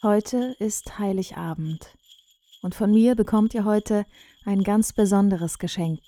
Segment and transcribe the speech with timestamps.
[0.00, 1.92] Heute ist Heiligabend
[2.62, 4.06] und von mir bekommt ihr heute
[4.44, 5.98] ein ganz besonderes Geschenk.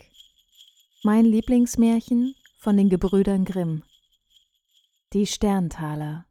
[1.02, 3.82] Mein Lieblingsmärchen von den Gebrüdern Grimm.
[5.12, 6.24] Die Sterntaler.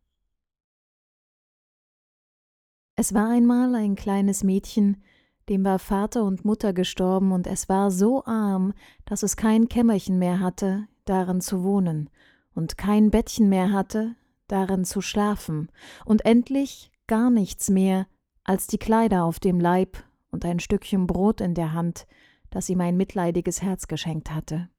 [2.96, 5.04] Es war einmal ein kleines Mädchen,
[5.50, 8.74] dem war Vater und Mutter gestorben und es war so arm,
[9.04, 12.10] dass es kein Kämmerchen mehr hatte, darin zu wohnen,
[12.56, 14.16] und kein Bettchen mehr hatte,
[14.48, 15.70] darin zu schlafen,
[16.06, 18.08] und endlich gar nichts mehr
[18.46, 22.08] als die Kleider auf dem Leib und ein Stückchen Brot in der Hand,
[22.52, 24.70] das ihm ein mitleidiges Herz geschenkt hatte.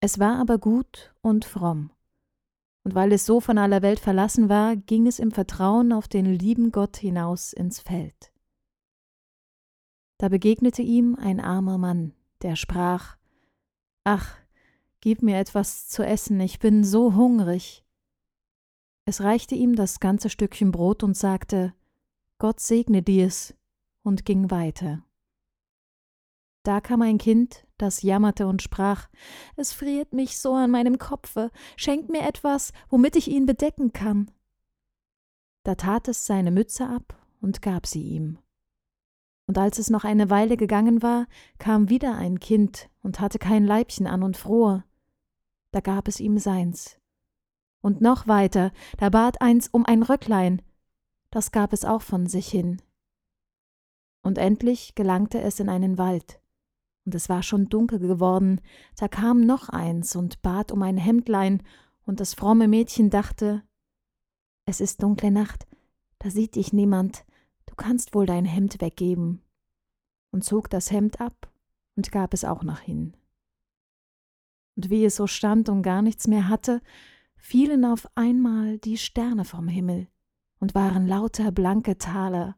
[0.00, 1.90] Es war aber gut und fromm.
[2.82, 6.24] Und weil es so von aller Welt verlassen war, ging es im Vertrauen auf den
[6.24, 8.32] lieben Gott hinaus ins Feld.
[10.16, 13.16] Da begegnete ihm ein armer Mann, der sprach
[14.04, 14.34] Ach,
[15.00, 17.84] gib mir etwas zu essen, ich bin so hungrig.
[19.08, 21.72] Es reichte ihm das ganze Stückchen Brot und sagte
[22.36, 23.54] Gott segne dir's
[24.02, 25.02] und ging weiter.
[26.62, 29.08] Da kam ein Kind, das jammerte und sprach
[29.56, 34.30] Es friert mich so an meinem Kopfe, schenk mir etwas, womit ich ihn bedecken kann.
[35.62, 38.36] Da tat es seine Mütze ab und gab sie ihm.
[39.46, 41.28] Und als es noch eine Weile gegangen war,
[41.58, 44.84] kam wieder ein Kind und hatte kein Leibchen an und fror.
[45.70, 46.98] Da gab es ihm seins.
[47.88, 50.60] Und noch weiter, da bat eins um ein Röcklein,
[51.30, 52.82] das gab es auch von sich hin.
[54.22, 56.38] Und endlich gelangte es in einen Wald,
[57.06, 58.60] und es war schon dunkel geworden,
[58.98, 61.62] da kam noch eins und bat um ein Hemdlein,
[62.04, 63.62] und das fromme Mädchen dachte,
[64.66, 65.66] es ist dunkle Nacht,
[66.18, 67.24] da sieht dich niemand,
[67.64, 69.40] du kannst wohl dein Hemd weggeben,
[70.30, 71.50] und zog das Hemd ab
[71.96, 73.16] und gab es auch noch hin.
[74.76, 76.82] Und wie es so stand und gar nichts mehr hatte,
[77.38, 80.08] fielen auf einmal die Sterne vom Himmel
[80.60, 82.56] und waren lauter blanke Taler.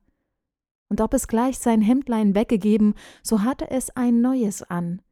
[0.88, 5.02] Und ob es gleich sein Hemdlein weggegeben, so hatte es ein neues an,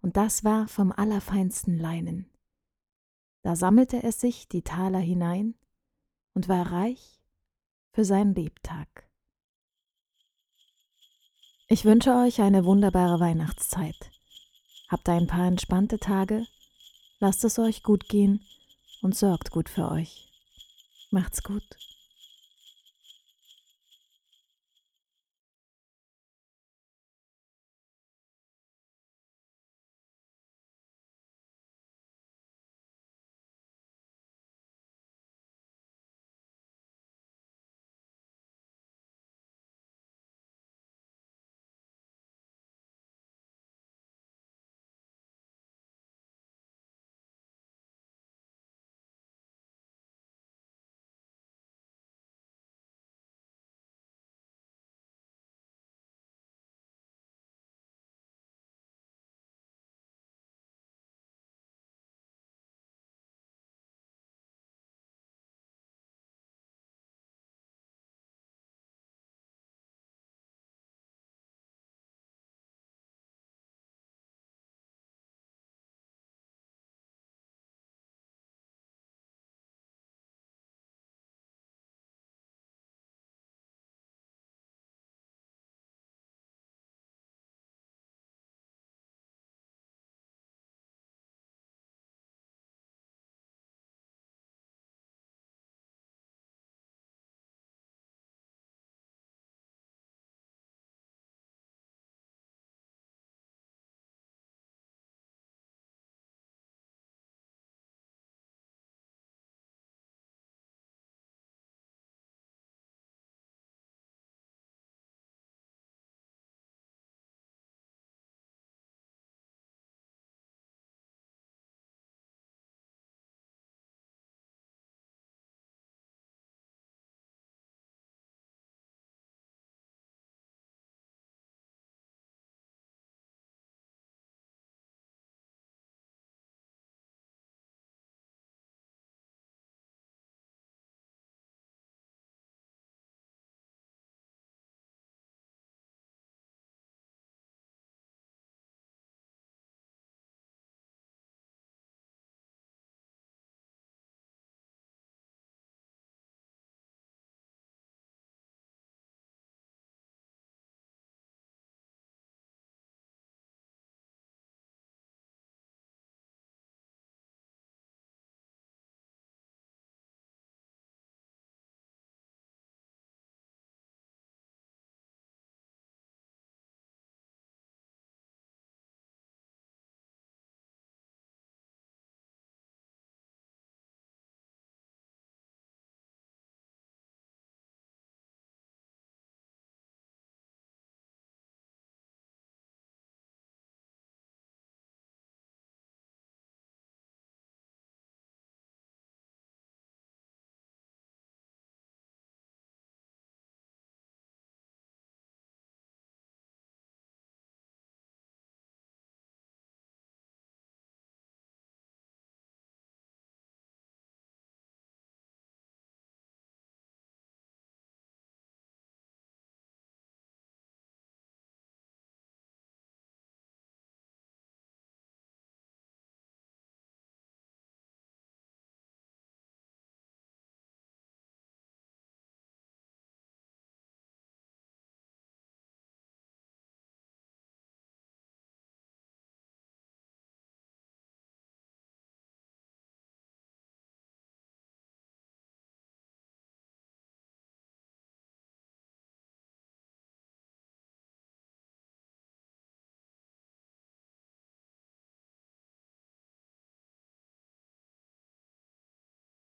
[0.00, 2.30] und das war vom allerfeinsten Leinen.
[3.42, 5.54] Da sammelte es sich die Taler hinein
[6.34, 7.20] und war reich
[7.92, 9.08] für sein Lebtag.
[11.68, 14.10] Ich wünsche euch eine wunderbare Weihnachtszeit.
[14.88, 16.46] Habt ein paar entspannte Tage,
[17.18, 18.44] lasst es euch gut gehen
[19.04, 20.32] und sorgt gut für euch.
[21.10, 21.62] Macht's gut.